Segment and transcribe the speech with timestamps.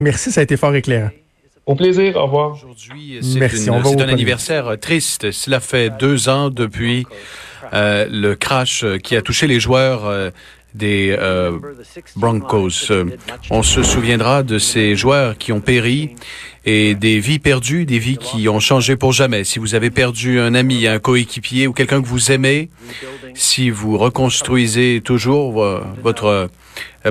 [0.00, 1.10] Merci, ça a été fort éclairant.
[1.66, 2.52] Au plaisir, au revoir.
[2.52, 5.30] Aujourd'hui, c'est un anniversaire euh, triste.
[5.30, 7.06] Cela fait deux ans depuis
[7.72, 10.30] euh, le crash euh, qui a touché les joueurs euh,
[10.74, 11.52] des euh,
[12.16, 12.92] Broncos.
[13.50, 16.16] On se souviendra de ces joueurs qui ont péri
[16.66, 19.44] et des vies perdues, des vies qui ont changé pour jamais.
[19.44, 22.68] Si vous avez perdu un ami, un coéquipier ou quelqu'un que vous aimez,
[23.34, 26.46] si vous reconstruisez toujours euh, votre euh,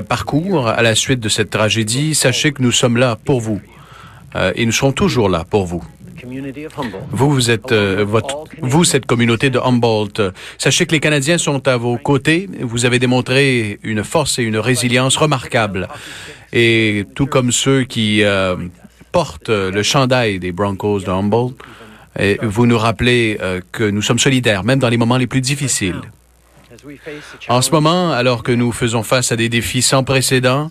[0.08, 3.60] parcours à la suite de cette tragédie, sachez que nous sommes là pour vous.
[4.36, 5.82] Euh, et nous serons toujours là pour vous.
[7.10, 8.04] Vous, vous êtes, euh,
[8.62, 10.20] vous, cette communauté de Humboldt.
[10.20, 12.48] euh, Sachez que les Canadiens sont à vos côtés.
[12.60, 15.88] Vous avez démontré une force et une résilience remarquables.
[16.52, 18.56] Et tout comme ceux qui euh,
[19.12, 21.56] portent euh, le chandail des Broncos de Humboldt,
[22.42, 26.00] vous nous rappelez euh, que nous sommes solidaires, même dans les moments les plus difficiles.
[27.48, 30.70] En ce moment, alors que nous faisons face à des défis sans précédent,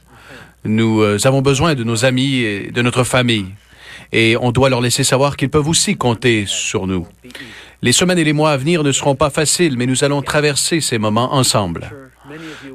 [0.65, 3.47] nous euh, avons besoin de nos amis et de notre famille.
[4.11, 7.07] Et on doit leur laisser savoir qu'ils peuvent aussi compter sur nous.
[7.81, 10.81] Les semaines et les mois à venir ne seront pas faciles, mais nous allons traverser
[10.81, 11.91] ces moments ensemble.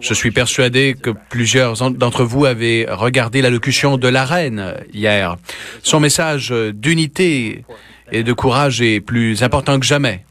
[0.01, 5.37] Je suis persuadé que plusieurs en- d'entre vous avaient regardé l'allocution de la reine hier.
[5.83, 7.65] Son message d'unité
[8.13, 10.25] et de courage est plus important que jamais.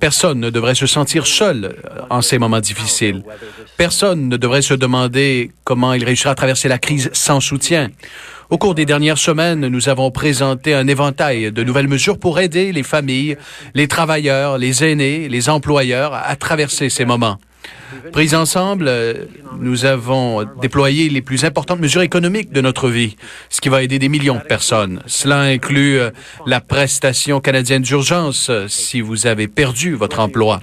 [0.00, 1.76] Personne ne devrait se sentir seul
[2.10, 3.22] en ces moments difficiles.
[3.76, 7.90] Personne ne devrait se demander comment il réussira à traverser la crise sans soutien.
[8.48, 12.72] Au cours des dernières semaines, nous avons présenté un éventail de nouvelles mesures pour aider
[12.72, 13.36] les familles,
[13.74, 17.38] les travailleurs, les aînés, les employeurs à traverser ces moments.
[18.12, 19.24] Pris ensemble, euh,
[19.58, 23.16] nous avons déployé les plus importantes mesures économiques de notre vie,
[23.50, 25.02] ce qui va aider des millions de personnes.
[25.06, 26.10] Cela inclut euh,
[26.46, 30.60] la prestation canadienne d'urgence euh, si vous avez perdu votre emploi.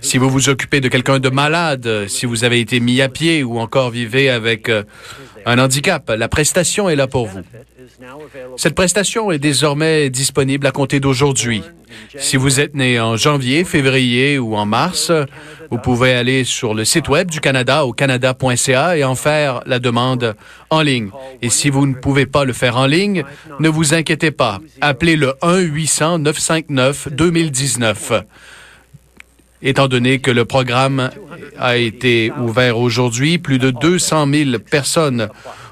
[0.00, 3.42] Si vous vous occupez de quelqu'un de malade, si vous avez été mis à pied
[3.42, 4.70] ou encore vivez avec
[5.46, 7.42] un handicap, la prestation est là pour vous.
[8.56, 11.62] Cette prestation est désormais disponible à compter d'aujourd'hui.
[12.18, 15.10] Si vous êtes né en janvier, février ou en mars,
[15.70, 19.78] vous pouvez aller sur le site web du Canada au canada.ca et en faire la
[19.78, 20.34] demande
[20.70, 21.10] en ligne.
[21.42, 23.24] Et si vous ne pouvez pas le faire en ligne,
[23.58, 24.60] ne vous inquiétez pas.
[24.80, 28.22] Appelez le 1-800-959-2019.
[29.62, 31.10] Étant donné que le programme
[31.58, 35.28] a été ouvert aujourd'hui, plus de 200 000 personnes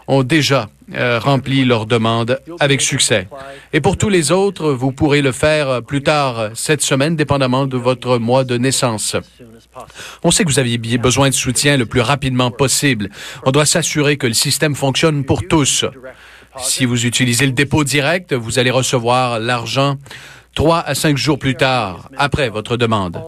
[0.06, 3.28] ont déjà euh, rempli leur demande avec succès.
[3.72, 7.76] Et pour tous les autres, vous pourrez le faire plus tard cette semaine, dépendamment de
[7.76, 9.16] votre mois de naissance.
[10.24, 13.10] On sait que vous aviez besoin de soutien le plus rapidement possible.
[13.44, 15.84] On doit s'assurer que le système fonctionne pour tous.
[16.58, 19.96] Si vous utilisez le dépôt direct, vous allez recevoir l'argent
[20.54, 23.22] trois à cinq jours plus tard, après votre demande.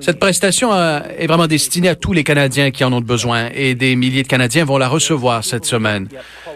[0.00, 3.74] Cette prestation euh, est vraiment destinée à tous les Canadiens qui en ont besoin et
[3.74, 6.08] des milliers de Canadiens vont la recevoir cette semaine.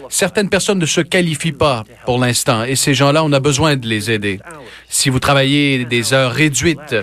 [0.09, 3.87] Certaines personnes ne se qualifient pas pour l'instant et ces gens-là, on a besoin de
[3.87, 4.39] les aider.
[4.89, 6.95] Si vous travaillez des heures réduites,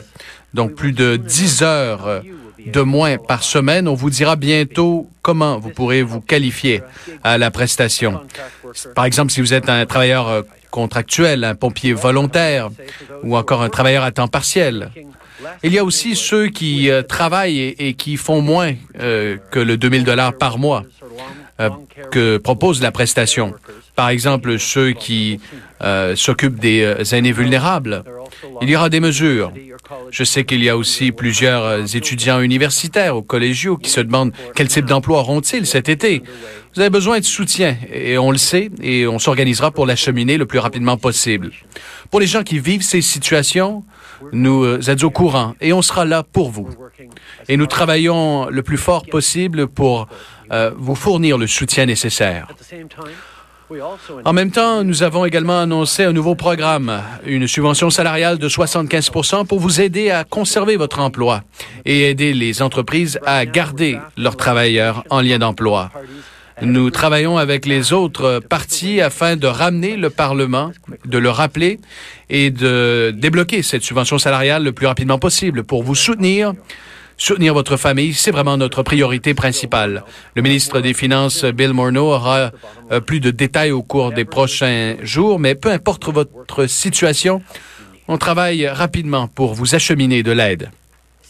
[0.55, 2.23] donc plus de 10 heures
[2.67, 6.83] de moins par semaine, on vous dira bientôt comment vous pourrez vous qualifier
[7.23, 8.21] à la prestation.
[8.95, 12.71] Par exemple, si vous êtes un travailleur euh, contractuel, un pompier volontaire
[13.23, 14.91] ou encore un travailleur à temps partiel.
[15.63, 19.77] Il y a aussi ceux qui euh, travaillent et, qui font moins euh, que le
[19.77, 20.85] 2000 dollars par mois
[21.61, 21.71] euh,
[22.11, 23.55] que propose la prestation.
[23.95, 25.41] Par exemple, ceux qui
[26.17, 28.03] s'occupent des aînés vulnérables.
[28.61, 29.53] Il y aura des mesures.
[30.11, 34.67] Je sais qu'il y a aussi plusieurs étudiants universitaires ou collégiaux qui se demandent quel
[34.67, 36.23] type d'emploi auront-ils cet été.
[36.75, 40.47] Vous avez besoin de soutien et on le sait et on s'organisera pour l'acheminer le
[40.47, 41.53] plus rapidement possible.
[42.11, 43.85] Pour les gens qui vivent ces situations,
[44.33, 46.69] nous euh, êtes au courant et on sera là pour vous.
[47.49, 50.09] Et nous travaillons le plus fort possible pour
[50.53, 52.49] euh, vous fournir le soutien nécessaire.
[54.25, 59.47] En même temps, nous avons également annoncé un nouveau programme, une subvention salariale de 75%
[59.47, 61.43] pour vous aider à conserver votre emploi
[61.85, 65.91] et aider les entreprises à garder leurs travailleurs en lien d'emploi.
[66.65, 70.73] Nous travaillons avec les autres partis afin de ramener le Parlement,
[71.05, 71.79] de le rappeler
[72.31, 76.55] et de débloquer cette subvention salariale le plus rapidement possible pour vous soutenir
[77.17, 80.03] soutenir votre famille, c'est vraiment notre priorité principale.
[80.35, 82.51] Le ministre des Finances, Bill Morneau, aura
[82.91, 87.41] euh, plus de détails au cours des prochains jours, mais peu importe votre situation,
[88.09, 90.71] on travaille rapidement pour vous acheminer de l'aide.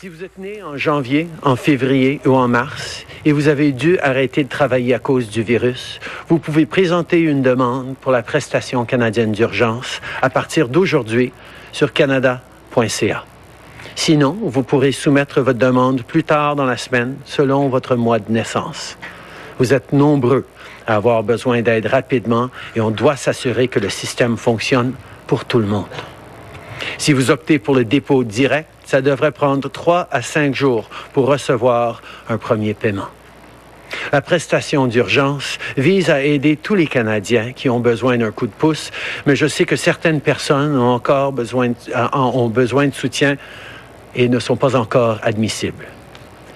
[0.05, 3.99] Si vous êtes né en janvier, en février ou en mars et vous avez dû
[4.01, 5.99] arrêter de travailler à cause du virus,
[6.29, 11.33] vous pouvez présenter une demande pour la prestation canadienne d'urgence à partir d'aujourd'hui
[11.73, 13.25] sur canada.ca.
[13.97, 18.31] Sinon, vous pourrez soumettre votre demande plus tard dans la semaine selon votre mois de
[18.31, 18.99] naissance.
[19.59, 20.45] Vous êtes nombreux
[20.87, 24.93] à avoir besoin d'aide rapidement et on doit s'assurer que le système fonctionne
[25.27, 25.87] pour tout le monde.
[26.99, 31.27] Si vous optez pour le dépôt direct, ça devrait prendre trois à cinq jours pour
[31.27, 33.09] recevoir un premier paiement.
[34.13, 38.53] La prestation d'urgence vise à aider tous les Canadiens qui ont besoin d'un coup de
[38.53, 38.93] pouce,
[39.27, 41.75] mais je sais que certaines personnes ont encore besoin de,
[42.13, 43.35] ont besoin de soutien
[44.15, 45.87] et ne sont pas encore admissibles.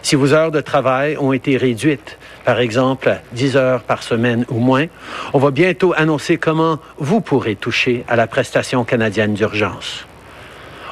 [0.03, 4.45] Si vos heures de travail ont été réduites, par exemple à 10 heures par semaine
[4.49, 4.87] ou moins,
[5.33, 10.07] on va bientôt annoncer comment vous pourrez toucher à la prestation canadienne d'urgence.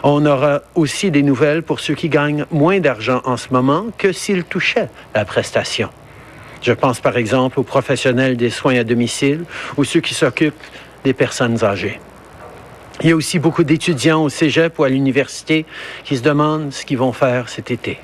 [0.09, 4.13] On aura aussi des nouvelles pour ceux qui gagnent moins d'argent en ce moment que
[4.13, 5.89] s'ils touchaient la prestation.
[6.63, 9.43] Je pense par exemple aux professionnels des soins à domicile
[9.77, 10.63] ou ceux qui s'occupent
[11.03, 11.99] des personnes âgées.
[13.01, 15.67] Il y a aussi beaucoup d'étudiants au cégep ou à l'université
[16.05, 17.99] qui se demandent ce qu'ils vont faire cet été.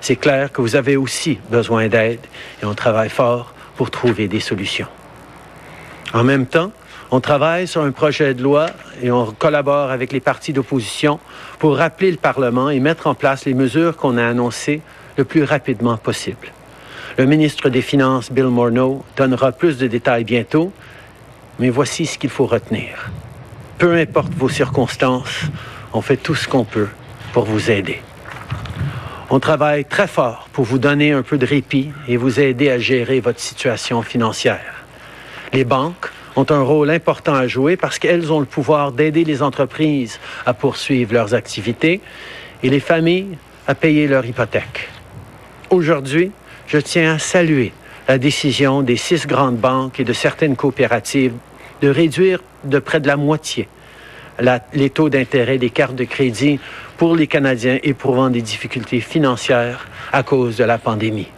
[0.00, 2.20] C'est clair que vous avez aussi besoin d'aide
[2.62, 4.88] et on travaille fort pour trouver des solutions.
[6.14, 6.72] En même temps,
[7.10, 8.66] on travaille sur un projet de loi
[9.02, 11.20] et on collabore avec les partis d'opposition
[11.58, 14.82] pour rappeler le Parlement et mettre en place les mesures qu'on a annoncées
[15.16, 16.52] le plus rapidement possible.
[17.16, 20.72] Le ministre des Finances, Bill Morneau, donnera plus de détails bientôt,
[21.58, 23.10] mais voici ce qu'il faut retenir.
[23.78, 25.42] Peu importe vos circonstances,
[25.92, 26.88] on fait tout ce qu'on peut
[27.32, 28.02] pour vous aider.
[29.30, 32.78] On travaille très fort pour vous donner un peu de répit et vous aider à
[32.78, 34.84] gérer votre situation financière.
[35.52, 39.42] Les banques ont un rôle important à jouer parce qu'elles ont le pouvoir d'aider les
[39.42, 42.00] entreprises à poursuivre leurs activités
[42.62, 44.88] et les familles à payer leur hypothèque.
[45.70, 46.30] Aujourd'hui,
[46.66, 47.72] je tiens à saluer
[48.06, 51.34] la décision des six grandes banques et de certaines coopératives
[51.80, 53.68] de réduire de près de la moitié
[54.74, 56.60] les taux d'intérêt des cartes de crédit
[56.96, 61.28] pour les Canadiens éprouvant des difficultés financières à cause de la pandémie.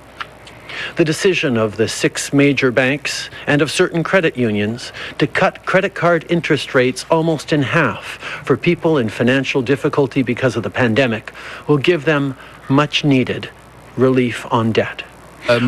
[0.96, 5.94] The decision of the six major banks and of certain credit unions to cut credit
[5.94, 11.32] card interest rates almost in half for people in financial difficulty because of the pandemic
[11.66, 12.34] will give them
[12.68, 13.50] much needed
[13.96, 15.04] relief on debt.
[15.50, 15.60] Euh,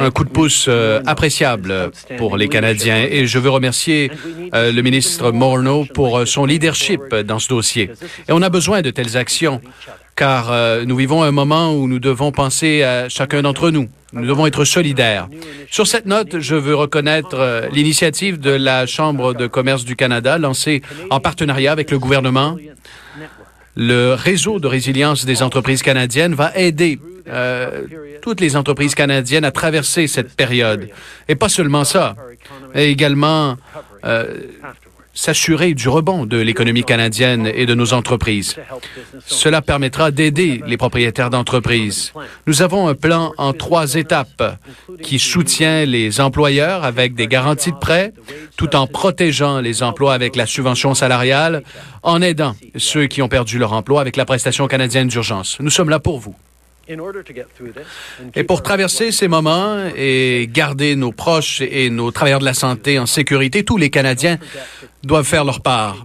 [0.00, 4.10] un coup de pouce euh, appréciable pour les Canadiens et je veux remercier
[4.54, 7.90] euh, le ministre Morneau pour son leadership dans ce dossier.
[8.28, 9.60] Et on a besoin de telles actions
[10.18, 10.52] car
[10.84, 13.88] nous vivons un moment où nous devons penser à chacun d'entre nous.
[14.12, 15.28] Nous devons être solidaires.
[15.70, 20.82] Sur cette note, je veux reconnaître l'initiative de la Chambre de commerce du Canada lancée
[21.10, 22.56] en partenariat avec le gouvernement.
[23.76, 26.98] Le réseau de résilience des entreprises canadiennes va aider
[27.28, 27.82] euh,
[28.22, 30.88] toutes les entreprises canadiennes à traverser cette période.
[31.28, 32.16] Et pas seulement ça,
[32.74, 33.56] mais également
[34.04, 34.34] euh,
[35.18, 38.54] s'assurer du rebond de l'économie canadienne et de nos entreprises.
[39.26, 42.12] Cela permettra d'aider les propriétaires d'entreprises.
[42.46, 44.58] Nous avons un plan en trois étapes
[45.02, 48.12] qui soutient les employeurs avec des garanties de prêt,
[48.56, 51.64] tout en protégeant les emplois avec la subvention salariale,
[52.04, 55.58] en aidant ceux qui ont perdu leur emploi avec la prestation canadienne d'urgence.
[55.58, 56.36] Nous sommes là pour vous.
[58.34, 62.98] Et pour traverser ces moments et garder nos proches et nos travailleurs de la santé
[62.98, 64.38] en sécurité, tous les Canadiens
[65.02, 66.04] doivent faire leur part.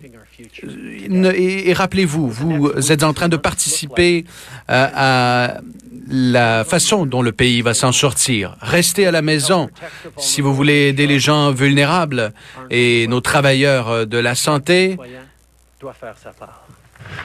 [1.06, 4.26] Et, rappelez-vous, vous êtes en train de participer
[4.68, 5.62] à, euh, à
[6.10, 8.58] la façon dont le pays va s'en sortir.
[8.62, 9.70] Restez à la maison
[10.18, 12.34] si vous voulez aider les gens vulnérables
[12.70, 14.98] et nos travailleurs de la santé.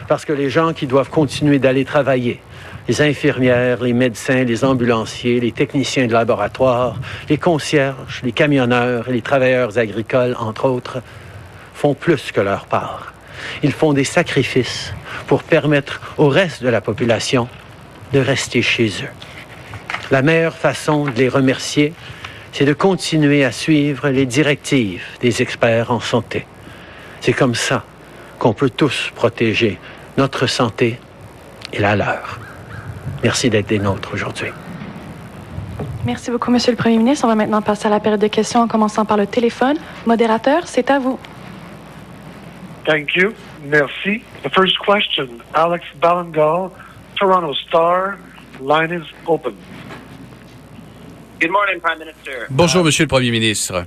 [0.07, 2.41] Parce que les gens qui doivent continuer d'aller travailler,
[2.89, 6.97] les infirmières, les médecins, les ambulanciers, les techniciens de laboratoire,
[7.29, 11.03] les concierges, les camionneurs et les travailleurs agricoles, entre autres,
[11.75, 13.13] font plus que leur part.
[13.63, 14.93] Ils font des sacrifices
[15.27, 17.47] pour permettre au reste de la population
[18.15, 19.15] de rester chez eux.
[20.11, 21.93] La meilleure façon de les remercier,
[22.53, 26.47] c'est de continuer à suivre les directives des experts en santé.
[27.21, 27.85] C'est comme ça
[28.39, 29.79] qu'on peut tous protéger
[30.17, 30.99] notre santé
[31.73, 32.48] et la leur.
[33.23, 34.49] Merci d'être des nôtres aujourd'hui.
[36.05, 37.25] Merci beaucoup, Monsieur le Premier ministre.
[37.25, 39.77] On va maintenant passer à la période de questions en commençant par le téléphone.
[40.07, 41.19] Modérateur, c'est à vous.
[42.87, 43.35] Thank you.
[43.65, 44.23] Merci.
[44.43, 46.71] The first question, Alex Ballingal,
[47.17, 48.17] Toronto Star.
[48.61, 49.55] Line is open.
[51.41, 52.47] Good morning, Prime Minister.
[52.51, 53.85] Bonjour, Monsieur le Premier ministre.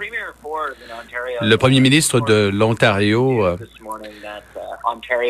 [1.41, 3.57] Le Premier ministre de l'Ontario uh,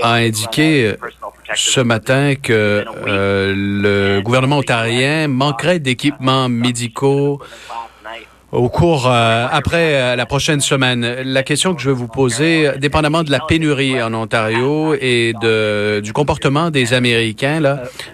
[0.04, 0.96] a indiqué
[1.56, 7.42] ce matin que euh, le gouvernement ontarien manquerait d'équipements médicaux
[8.52, 11.06] au cours euh, après euh, la prochaine semaine.
[11.24, 16.02] La question que je vais vous poser, dépendamment de la pénurie en Ontario et de,
[16.02, 17.62] du comportement des Américains,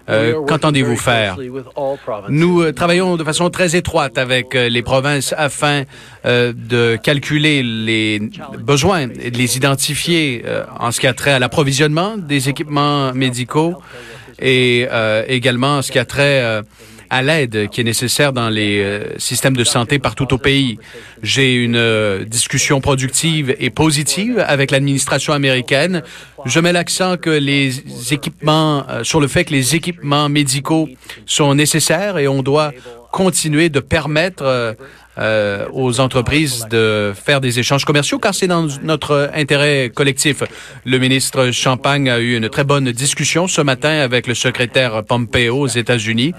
[0.10, 1.38] euh, qu'entendez-vous faire?
[2.30, 5.84] Nous euh, travaillons de façon très étroite avec les provinces afin
[6.26, 8.22] de calculer les
[8.60, 10.44] besoins et de les identifier
[10.80, 13.76] en ce qui a trait à l'approvisionnement des équipements médicaux
[14.40, 14.88] et
[15.28, 16.62] également en ce qui a trait
[17.10, 20.78] à l'aide qui est nécessaire dans les euh, systèmes de santé partout au pays.
[21.24, 26.04] J'ai une euh, discussion productive et positive avec l'administration américaine.
[26.46, 30.88] Je mets l'accent que les équipements, euh, sur le fait que les équipements médicaux
[31.26, 32.72] sont nécessaires et on doit
[33.12, 34.74] continuer de permettre euh,
[35.18, 40.44] euh, aux entreprises de faire des échanges commerciaux car c'est dans notre intérêt collectif.
[40.86, 45.58] Le ministre Champagne a eu une très bonne discussion ce matin avec le secrétaire Pompeo
[45.58, 46.34] aux États-Unis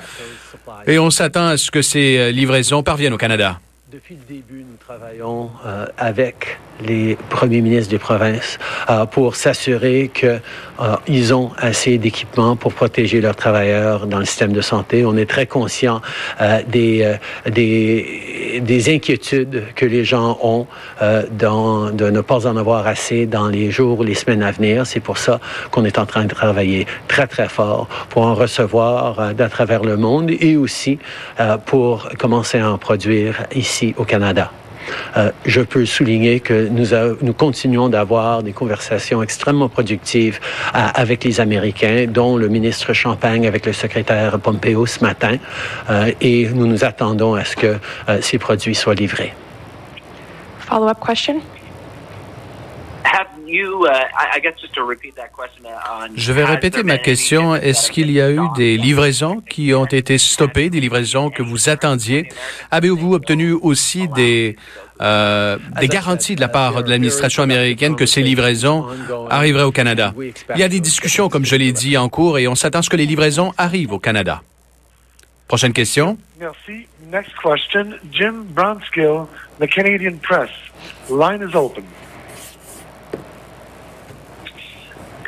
[0.86, 3.60] et on s'attend à ce que ces euh, livraisons parviennent au Canada.
[3.90, 8.58] Depuis le début, nous travaillons euh, avec les premiers ministres des provinces
[8.90, 14.60] euh, pour s'assurer qu'ils ont assez d'équipements pour protéger leurs travailleurs dans le système de
[14.60, 15.04] santé.
[15.04, 16.00] On est très conscient
[16.40, 20.66] euh, des, euh, des, des inquiétudes que les gens ont
[21.02, 24.50] euh, dans, de ne pas en avoir assez dans les jours ou les semaines à
[24.50, 24.86] venir.
[24.86, 29.20] C'est pour ça qu'on est en train de travailler très, très fort pour en recevoir
[29.20, 30.98] euh, d'à travers le monde et aussi
[31.40, 34.50] euh, pour commencer à en produire ici au Canada.
[35.16, 40.40] Euh, je peux souligner que nous, continuons d'avoir des conversations extrêmement productives
[40.74, 45.36] euh, avec les Américains, dont le ministre Champagne avec le secrétaire Pompeo ce matin,
[45.90, 47.76] euh, et nous nous attendons à ce que
[48.20, 49.34] ces produits soient livrés.
[50.60, 51.40] Follow-up question?
[56.16, 57.54] Je vais répéter ma question.
[57.54, 61.68] Est-ce qu'il y a eu des livraisons qui ont été stoppées, des livraisons que vous
[61.68, 62.28] attendiez?
[62.70, 64.56] Avez-vous obtenu aussi des,
[65.00, 68.86] euh, des garanties de la part de l'administration américaine que ces livraisons
[69.30, 70.14] arriveraient au Canada?
[70.54, 72.82] Il y a des discussions, comme je l'ai dit, en cours et on s'attend à
[72.82, 74.42] ce que les livraisons arrivent au Canada.
[75.48, 76.18] Prochaine question.
[76.38, 76.86] Merci.
[77.10, 77.94] Next question.
[78.12, 79.26] Jim Bronskill,
[79.58, 80.50] the Canadian Press.
[81.08, 81.84] Line is open.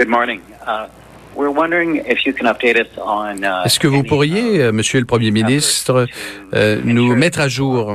[0.00, 0.40] Good morning.
[0.66, 0.88] Uh,
[1.36, 3.44] we're wondering if you can update us on.
[3.44, 6.06] Uh, Est-ce que vous pourriez, euh, Monsieur le Premier ministre,
[6.54, 7.94] euh, nous mettre à jour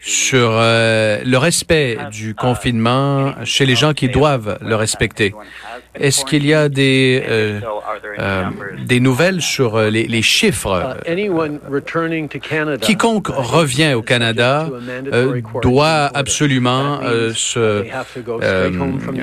[0.00, 5.34] sur euh, le respect du confinement chez les gens qui doivent le respecter?
[5.94, 7.60] Est-ce qu'il y a des, euh,
[8.18, 8.44] euh,
[8.86, 10.96] des nouvelles sur les, les chiffres?
[12.40, 14.68] Canada, Quiconque revient au Canada
[15.62, 17.00] doit absolument
[17.34, 17.84] se,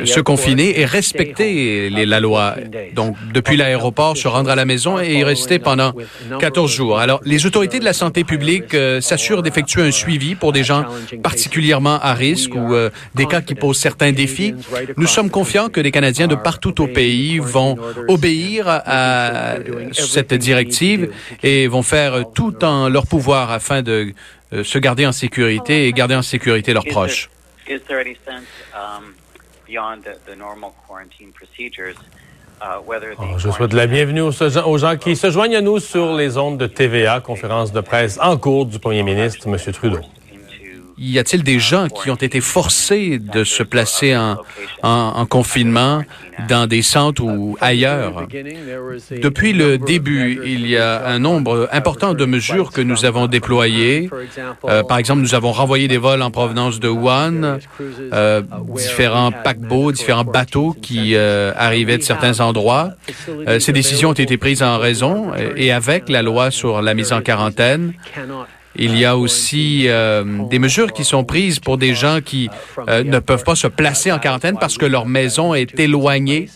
[0.06, 2.56] se confiner et respecter les- la loi.
[2.94, 5.94] Donc, depuis l'aéroport, se rendre à la maison et y rester pendant
[6.40, 7.00] 14 jours.
[7.00, 10.84] Alors, les autorités de la santé publique s'assurent d'effectuer un suivi pour des gens
[11.24, 14.54] particulièrement à risque ou euh, des cas qui posent certains défis.
[14.98, 19.56] Nous sommes confiants que les Canadiens de partout au pays vont obéir à
[19.94, 21.10] cette directive
[21.44, 24.14] et vont faire tout en leur pouvoir afin de
[24.54, 27.30] euh, se garder en sécurité et garder en sécurité leurs proches.
[27.70, 29.14] Um?
[32.60, 32.80] Uh,
[33.20, 36.38] Oh, Je souhaite la bienvenue aux, aux gens qui se joignent à nous sur les
[36.38, 39.74] ondes de TVA, conférence de presse en cours du premier ministre, M.
[39.74, 40.00] Trudeau.
[41.00, 44.38] Y a-t-il des gens qui ont été forcés de se placer en,
[44.82, 46.02] en- en confinement
[46.50, 48.26] dans des centres ou ailleurs?
[49.22, 54.10] Depuis le début, il y a un nombre important de mesures que nous avons déployées.
[54.66, 57.60] Euh, par exemple, nous avons renvoyé des vols en provenance de Wuhan,
[58.14, 58.42] euh,
[58.76, 62.90] différents paquebots, différents bateaux qui euh, arrivaient de certains endroits.
[63.48, 67.14] Euh, ces décisions ont été prises en raison et avec la loi sur la mise
[67.14, 67.94] en quarantaine.
[68.78, 72.50] Il y a aussi euh, des mesures qui sont prises pour des gens qui
[72.88, 76.48] euh, ne peuvent pas se placer en quarantaine parce que leur maison est éloignée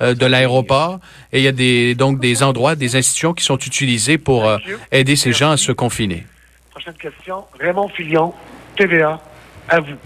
[0.00, 1.00] euh, de l'aéroport.
[1.32, 4.58] Et il y a des, donc des endroits, des institutions qui sont utilisées pour euh,
[4.92, 6.24] aider ces gens à se confiner.
[6.70, 7.44] Prochaine question.
[7.58, 8.32] Raymond Filion,
[8.76, 9.20] TVA.
[9.68, 9.96] À vous.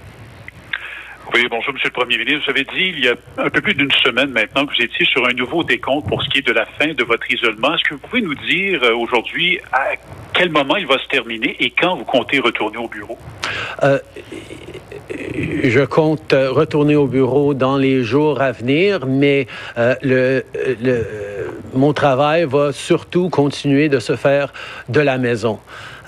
[1.33, 2.43] Oui, bonjour, Monsieur le Premier ministre.
[2.47, 5.07] Vous avez dit il y a un peu plus d'une semaine maintenant que vous étiez
[5.07, 7.75] sur un nouveau décompte pour ce qui est de la fin de votre isolement.
[7.75, 9.93] Est-ce que vous pouvez nous dire euh, aujourd'hui à
[10.41, 13.19] quel moment il va se terminer et quand vous comptez retourner au bureau?
[13.83, 13.99] Euh,
[15.65, 20.43] je compte retourner au bureau dans les jours à venir, mais euh, le,
[21.75, 24.55] mon travail va surtout continuer de se faire
[24.89, 25.59] de la maison.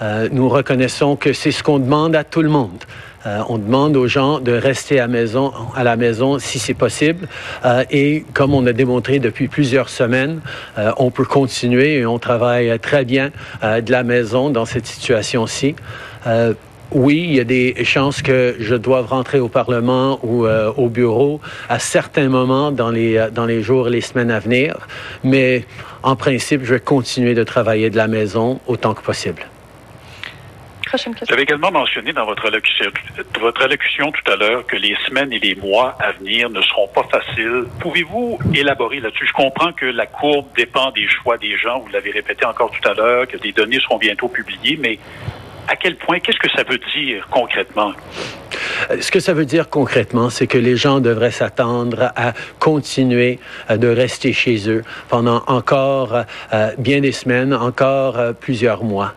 [0.00, 2.84] Euh, nous reconnaissons que c'est ce qu'on demande à tout le monde.
[3.26, 7.28] Euh, on demande aux gens de rester à, maison, à la maison si c'est possible.
[7.64, 10.40] Euh, et comme on a démontré depuis plusieurs semaines,
[10.78, 13.30] euh, on peut continuer et on travaille très bien
[13.62, 15.74] euh, de la maison dans cette situation-ci.
[16.26, 16.54] Euh,
[16.94, 20.88] oui, il y a des chances que je doive rentrer au Parlement ou euh, au
[20.88, 24.76] bureau à certains moments dans les, euh, dans les jours et les semaines à venir,
[25.24, 25.64] mais
[26.02, 29.42] en principe, je vais continuer de travailler de la maison autant que possible.
[30.92, 32.90] Vous avez également mentionné dans votre allocution,
[33.40, 36.88] votre allocution tout à l'heure que les semaines et les mois à venir ne seront
[36.88, 37.64] pas faciles.
[37.80, 39.26] Pouvez-vous élaborer là-dessus?
[39.26, 41.78] Je comprends que la courbe dépend des choix des gens.
[41.80, 44.98] Vous l'avez répété encore tout à l'heure, que des données seront bientôt publiées, mais
[45.68, 47.92] à quel point, qu'est-ce que ça veut dire concrètement?
[48.90, 53.38] Euh, Ce que ça veut dire concrètement, c'est que les gens devraient s'attendre à continuer
[53.70, 59.14] euh, de rester chez eux pendant encore euh, bien des semaines, encore plusieurs mois.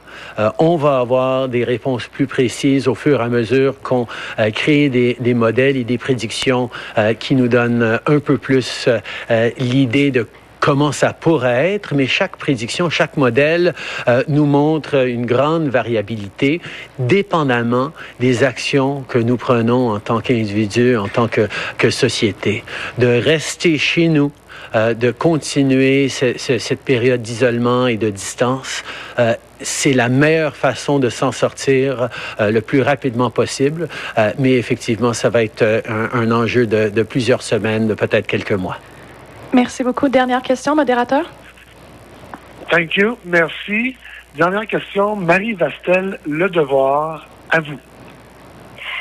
[0.60, 4.08] On va avoir des réponses plus précises au fur et à mesure qu'on
[4.54, 6.70] crée des, modèles et des prédictions
[7.20, 8.88] qui nous donnent un peu plus
[9.58, 10.26] l'idée de
[10.60, 13.74] comment ça pourrait être, mais chaque prédiction, chaque modèle
[14.08, 16.62] euh, nous montre une grande variabilité,
[17.00, 21.48] dépendamment des actions que nous prenons en tant qu'individus, en tant que,
[21.78, 22.64] que société.
[22.98, 24.32] De rester chez nous,
[24.76, 28.84] euh, de continuer ce- ce- cette période d'isolement et de distance,
[29.20, 32.10] euh, c'est la meilleure façon de s'en sortir
[32.42, 33.88] euh, le plus rapidement possible.
[34.18, 37.94] Euh, mais effectivement, ça va être euh, un, un enjeu de, de plusieurs semaines, de
[37.94, 38.78] peut-être quelques mois.
[39.54, 40.10] Merci beaucoup.
[40.10, 41.32] Dernière question, modérateur.
[42.70, 43.18] Thank you.
[43.26, 43.96] Merci.
[44.36, 47.80] Dernière question, Marie Vastel, Le Devoir, à vous.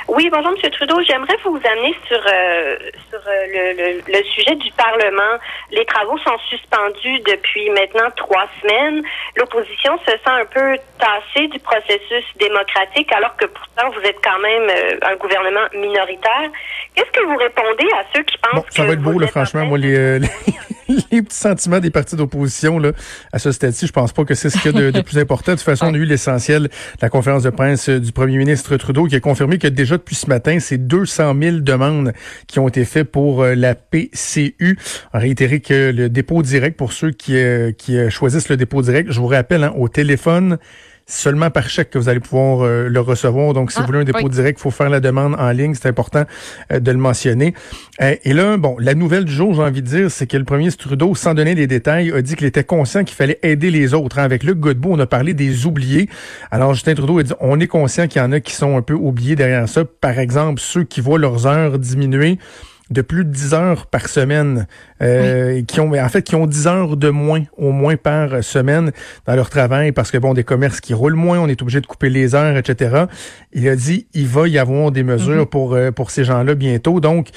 [0.07, 0.71] Oui, bonjour, M.
[0.71, 1.01] Trudeau.
[1.03, 2.77] J'aimerais vous amener sur, euh,
[3.09, 5.39] sur euh, le, le, le sujet du Parlement.
[5.71, 9.03] Les travaux sont suspendus depuis maintenant trois semaines.
[9.37, 14.39] L'opposition se sent un peu tassée du processus démocratique, alors que pourtant vous êtes quand
[14.41, 16.51] même euh, un gouvernement minoritaire.
[16.95, 19.27] Qu'est-ce que vous répondez à ceux qui pensent Bon, ça que va être beau, là,
[19.29, 19.65] franchement.
[19.65, 20.29] Moi, les, euh, les,
[21.11, 22.93] les petits sentiments des partis d'opposition, là,
[23.33, 25.19] à ce stade-ci, je pense pas que c'est ce qu'il y a de, de plus
[25.19, 25.53] important.
[25.53, 26.69] De toute façon, on a eu l'essentiel de
[27.01, 30.17] la conférence de presse euh, du premier ministre Trudeau qui a confirmé que déjà depuis
[30.17, 32.13] ce matin, c'est 200 000 demandes
[32.47, 34.79] qui ont été faites pour euh, la PCU.
[35.13, 38.57] On a réitéré que le dépôt direct, pour ceux qui, euh, qui euh, choisissent le
[38.57, 40.59] dépôt direct, je vous rappelle, hein, au téléphone,
[41.07, 43.53] seulement par chèque que vous allez pouvoir euh, le recevoir.
[43.53, 44.31] Donc, si Ah, vous voulez un dépôt oui.
[44.31, 45.75] direct, il faut faire la demande en ligne.
[45.75, 46.25] C'est important
[46.73, 47.55] euh, de le mentionner.
[48.01, 50.45] Euh, et là, bon, la nouvelle du jour, j'ai envie de dire, c'est que le
[50.45, 53.93] premier Trudeau, sans donner les détails, a dit qu'il était conscient qu'il fallait aider les
[53.95, 54.19] autres.
[54.19, 54.23] hein.
[54.25, 56.09] Avec Luc Godbout, on a parlé des oubliés.
[56.51, 58.83] Alors, Justin Trudeau a dit, on est conscient qu'il y en a qui sont un
[58.83, 59.85] peu oubliés derrière ça.
[59.85, 62.39] Par exemple, ceux qui voient leurs heures diminuer
[62.91, 64.67] de plus de 10 heures par semaine,
[65.01, 68.93] euh, qui ont en fait qui ont 10 heures de moins au moins par semaine
[69.27, 71.87] dans leur travail parce que bon des commerces qui roulent moins, on est obligé de
[71.87, 73.07] couper les heures, etc.
[73.53, 77.01] Il a dit il va y avoir des mesures pour euh, pour ces gens-là bientôt.
[77.01, 77.31] Donc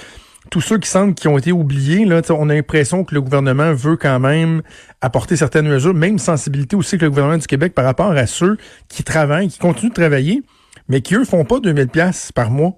[0.49, 3.73] tous ceux qui semblent qui ont été oubliés, là, on a l'impression que le gouvernement
[3.73, 4.61] veut quand même
[5.01, 8.57] apporter certaines mesures, même sensibilité aussi que le gouvernement du Québec par rapport à ceux
[8.87, 10.43] qui travaillent, qui continuent de travailler,
[10.89, 12.77] mais qui eux font pas 2000 pièces par mois.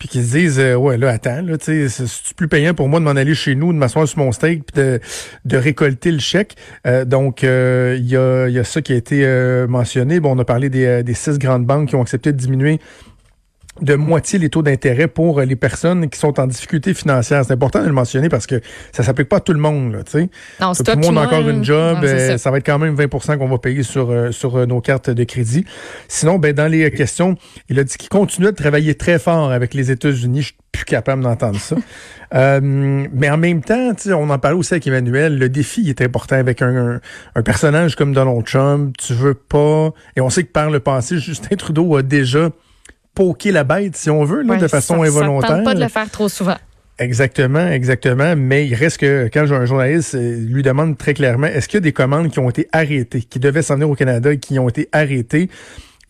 [0.00, 2.88] Puis qu'ils se disent, euh, ouais, là, attends, là, tu sais, c'est plus payant pour
[2.88, 4.98] moi de m'en aller chez nous, de m'asseoir sur mon steak, puis de,
[5.44, 6.56] de récolter le chèque?
[6.86, 10.18] Euh, donc, euh, il y, a, y a ça qui a été euh, mentionné.
[10.18, 12.80] Bon, on a parlé des, euh, des six grandes banques qui ont accepté de diminuer
[13.80, 17.44] de moitié les taux d'intérêt pour euh, les personnes qui sont en difficulté financière.
[17.44, 18.60] C'est important de le mentionner parce que
[18.92, 20.28] ça s'applique pas à tout le monde, là, tu sais.
[20.60, 22.38] Non, Tout le monde a encore une job, euh, ça.
[22.38, 25.24] ça va être quand même 20% qu'on va payer sur, euh, sur nos cartes de
[25.24, 25.64] crédit.
[26.08, 27.36] Sinon, ben, dans les questions,
[27.68, 30.42] il a dit qu'il continuait de travailler très fort avec les États-Unis.
[30.42, 31.76] Je suis plus capable d'entendre ça.
[32.32, 35.88] Euh, mais en même temps, tu sais, on en parlait aussi avec Emmanuel, le défi
[35.90, 37.00] est important avec un, un,
[37.34, 38.94] un personnage comme Donald Trump.
[38.98, 39.90] Tu veux pas...
[40.14, 42.50] Et on sait que par le passé, Justin Trudeau a déjà
[43.14, 45.56] poké la bête, si on veut, là, Ouais, de façon ça- involontaire.
[45.56, 46.56] Ça pas de le faire trop souvent.
[46.98, 48.34] Exactement, exactement.
[48.36, 51.78] Mais il reste que quand un journaliste euh, lui demande très clairement, est-ce qu'il y
[51.78, 54.58] a des commandes qui ont été arrêtées, qui devaient s'en venir au Canada et qui
[54.58, 55.48] ont été arrêtées?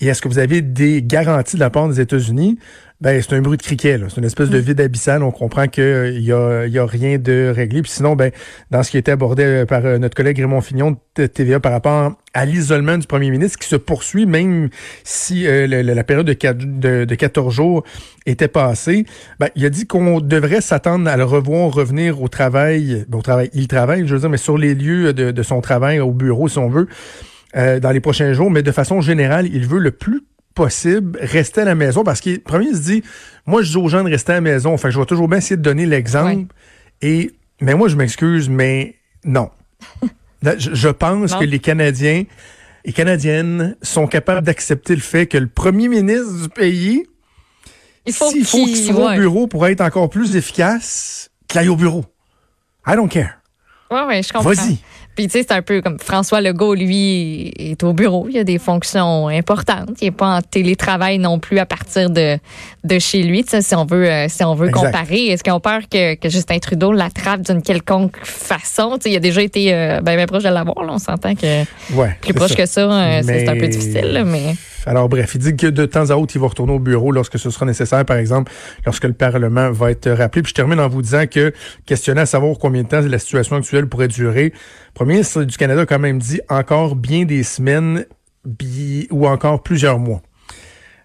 [0.00, 2.58] Et est-ce que vous avez des garanties de la part des États-Unis?
[3.00, 4.06] Ben, c'est un bruit de criquet, là.
[4.10, 5.22] C'est une espèce de vide abyssal.
[5.22, 7.80] On comprend qu'il y a, y a rien de réglé.
[7.80, 8.30] Puis sinon, ben,
[8.70, 11.60] dans ce qui a été abordé euh, par euh, notre collègue Raymond Fignon de TVA
[11.60, 14.68] par rapport à l'isolement du premier ministre qui se poursuit, même
[15.02, 17.84] si euh, le- la période de, quatre- de, de 14 jours
[18.26, 19.06] était passée,
[19.38, 23.22] ben, il a dit qu'on devrait s'attendre à le revoir revenir au travail, ben, au
[23.22, 26.12] travail, il travaille, je veux dire, mais sur les lieux de, de son travail, au
[26.12, 26.86] bureau, si on veut,
[27.56, 30.20] euh, dans les prochains jours, mais de façon générale, il veut le plus
[30.64, 33.02] possible rester à la maison parce qu'il premier il se dit
[33.46, 35.28] moi je dis aux gens de rester à la maison fait que je vais toujours
[35.28, 36.52] bien essayer de donner l'exemple
[37.00, 37.30] et
[37.62, 39.50] mais moi je m'excuse mais non
[40.42, 41.38] Je, je pense Non.
[41.40, 42.24] que les Canadiens
[42.84, 47.04] et Canadiennes sont capables d'accepter le fait que le premier ministre du pays,
[48.06, 49.16] Il faut s'il faut qu'il- qu'il soit ouais.
[49.16, 52.04] au bureau pour être encore plus efficace, qu'il aille au bureau.
[52.86, 53.34] I don't care.
[53.90, 54.50] Ouais, je comprends.
[54.50, 54.78] Vas-y.
[55.16, 58.26] Puis, tu sais, c'est un peu comme François Legault, lui, est au bureau.
[58.30, 59.90] Il a des fonctions importantes.
[60.00, 62.38] Il n'est pas en télétravail non plus à partir de,
[62.84, 63.42] de chez lui.
[63.44, 64.86] Tu sais, si on veut, euh, si on veut Exact.
[64.86, 68.92] comparer, est-ce qu'on peur que, que Justin Trudeau l'attrape d'une quelconque façon?
[68.96, 70.76] Tu sais, il a déjà été euh, ben, ben proche de l'avoir.
[70.78, 72.56] On s'entend que Ouais, plus proche ça.
[72.56, 74.12] que ça, euh, c'est un peu difficile.
[74.12, 74.54] là, mais
[74.86, 77.38] Alors bref, il dit que de temps à autre, il va retourner au bureau lorsque
[77.38, 78.50] ce sera nécessaire, par exemple,
[78.84, 80.42] lorsque le Parlement va être rappelé.
[80.42, 81.52] Puis je termine en vous disant que,
[81.86, 85.56] questionné à savoir combien de temps la situation actuelle pourrait durer, le premier ministre du
[85.56, 88.06] Canada a quand même dit encore bien des semaines
[89.10, 90.22] ou encore plusieurs mois.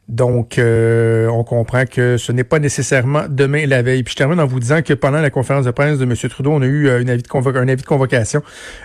[0.08, 4.04] Donc, euh, on comprend que ce n'est pas nécessairement demain la veille.
[4.04, 6.14] Puis je termine en vous disant que pendant la conférence de presse de M.
[6.30, 8.44] Trudeau, on a eu euh, un avis de convocation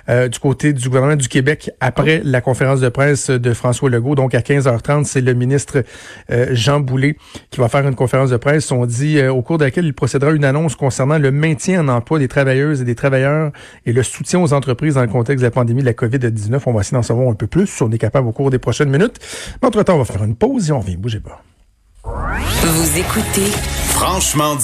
[0.08, 4.14] euh, du côté du gouvernement du Québec après la conférence de presse de François Legault.
[4.14, 5.84] Donc, à 15h30, c'est le ministre
[6.30, 7.16] euh, Jean Boulet
[7.50, 8.72] qui va faire une conférence de presse.
[8.72, 12.18] On dit au cours de laquelle il procédera une annonce concernant le maintien en emploi
[12.18, 13.52] des travailleuses et des travailleurs
[13.84, 16.62] et le soutien aux entreprises dans le contexte de la pandémie de la COVID-19.
[16.64, 18.58] On va essayer d'en savoir un peu plus si on est capable au cours des
[18.58, 19.18] prochaines minutes.
[19.60, 20.96] Mais entre-temps, on va faire une pause et on revient.
[21.10, 21.42] Bougez pas.
[22.04, 23.50] Vous écoutez
[23.88, 24.58] Franchement dit.